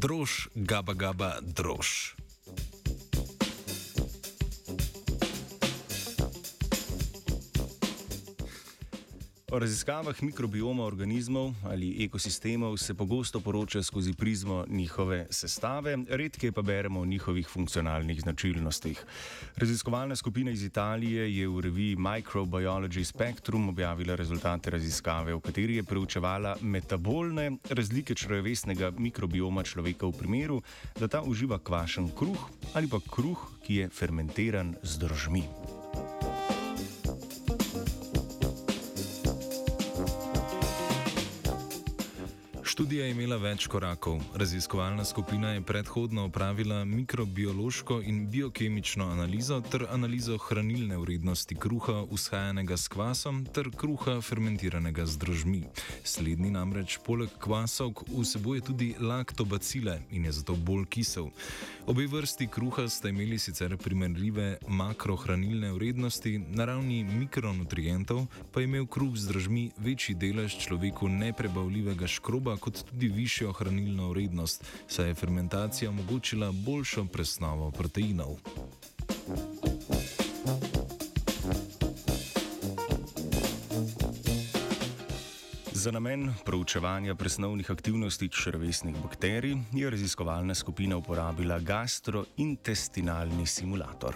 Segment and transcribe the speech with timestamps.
[0.00, 1.36] drož, gaba gaba
[9.50, 16.62] O raziskavah mikrobioma organizmov ali ekosistemov se pogosto poroča skozi prizmo njihove sestave, redke pa
[16.62, 19.04] beremo o njihovih funkcionalnih značilnostih.
[19.56, 25.82] Raziskovalna skupina iz Italije je v reviji Microbiology Spectrum objavila rezultate raziskave, v kateri je
[25.82, 30.62] preučevala metabolne razlike črevesnega mikrobioma človeka v primeru,
[31.00, 35.79] da ta uživa kvašen kruh ali pa kruh, ki je fermentiran z držmi.
[42.80, 44.22] Študija je imela več korakov.
[44.40, 52.78] Raziskovalna skupina je predhodno opravila mikrobiološko in biokemično analizo ter analizo hranilne vrednosti kruha, vzhajanega
[52.80, 55.60] s kvasom, ter kruha, fermentiranega z drožmi.
[56.04, 61.28] Slednji namreč poleg kvasov vsebuje tudi laktobacile in je zato bolj kisel.
[61.86, 68.86] Obe vrsti kruha sta imeli sicer primerljive makrohranilne vrednosti, na ravni mikronutrientov pa je imel
[68.86, 75.14] kruh z drožmi večji delež človeku neprebavljivega škroba kot tudi višjo hranilno vrednost, saj je
[75.14, 78.36] fermentacija omogočila boljšo presnovo proteinov.
[85.80, 94.14] Za namen proučevanja presnovnih aktivnosti črvesnih bakterij je raziskovalna skupina uporabila gastrointestinalni simulator.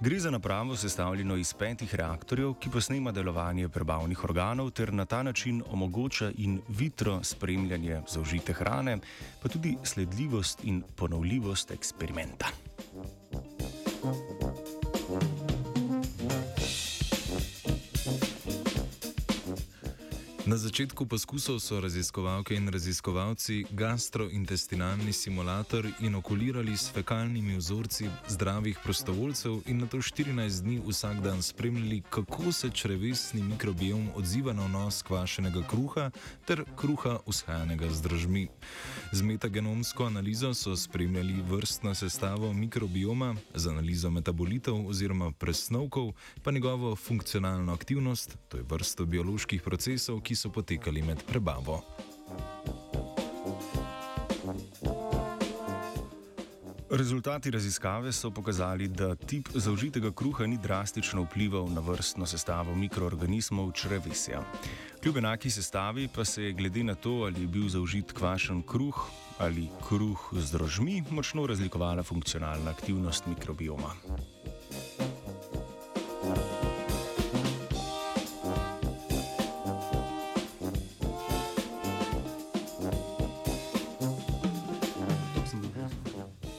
[0.00, 5.22] Gre za napravo sestavljeno iz petih reaktorjev, ki posnema delovanje prebavnih organov ter na ta
[5.22, 8.98] način omogoča in vitro spremljanje zaužite hrane,
[9.42, 12.61] pa tudi sledljivost in ponovljivost eksperimenta.
[20.52, 29.64] Na začetku poskusov so raziskovalke in raziskovalci gastrointestinalni simulator inokulirali s fekalnimi vzorci zdravih prostovoljcev
[29.66, 35.02] in na to 14 dni vsak dan spremljali, kako se črevesni mikrobiom odziva na vnos
[35.02, 36.10] kvašenega kruha
[36.44, 38.48] ter kruha vzhajanega z držmi.
[39.12, 46.12] Z metagenomsko analizo so spremljali vrstno sestavo mikrobioma, z analizo metabolitov oziroma presnovkov,
[46.42, 51.82] pa njegovo funkcionalno aktivnost, to je vrsto bioloških procesov, ki so potekali med prebavo.
[56.90, 63.72] Rezultati raziskave so pokazali, da tip zaužitega kruha ni drastično vplival na vrstno sestavo mikroorganismov
[63.72, 64.42] črevesja.
[65.02, 69.08] Kljub enaki sestavi pa se je glede na to, ali je bil zaužit kvašen kruh
[69.38, 73.94] ali kruh z drožmi, močno razlikovala funkcionalna aktivnost mikrobioma.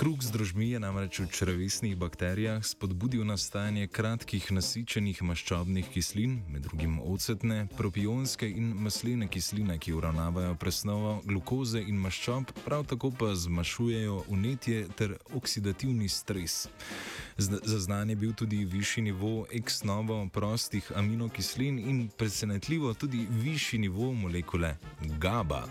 [0.00, 6.64] Kruh z drožmi je namreč v črevesnih bakterijah spodbudil nastajanje kratkih nasičenih maščobnih kislin, med
[6.64, 13.34] drugim ocetne, propionske in maslene kisline, ki uravnavajo presnovo glukoze in maščob, prav tako pa
[13.36, 16.70] zmašujejo unetje ter oksidativni stres.
[17.36, 24.78] Zaznan je bil tudi višji nivo ex-novo prostih aminokislin in presenetljivo tudi višji nivo molekule
[25.20, 25.66] GABA.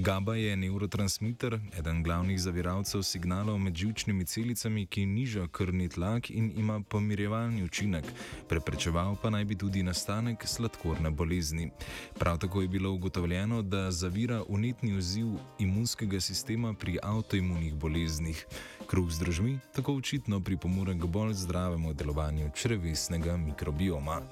[0.00, 6.52] GABA je neurotransmiter, eden glavnih zaviralcev signalov med žilčnimi celicami, ki niža krvni tlak in
[6.56, 8.04] ima pomirjevalni učinek,
[8.48, 11.70] preprečeval pa naj bi tudi nastanek sladkorne bolezni.
[12.18, 15.26] Prav tako je bilo ugotovljeno, da zavira unetni oziv
[15.58, 18.46] imunskega sistema pri avtoimunih boleznih.
[18.86, 24.22] Kruh z držmi tako očitno pripomore k bolj zdravemu delovanju črevesnega mikrobioma.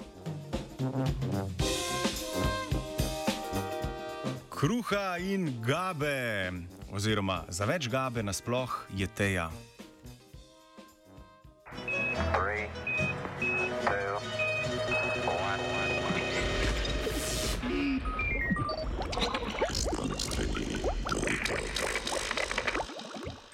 [0.77, 1.76] Thank you
[4.57, 6.51] kruha in gabe,
[6.89, 9.51] oziroma za več gabe nasploh je teja.